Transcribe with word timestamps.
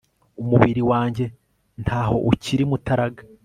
umubiri 0.41 0.81
wanjye 0.91 1.25
nta 1.83 2.01
ho 2.09 2.15
ukiri 2.31 2.63
mutaraga 2.69 3.21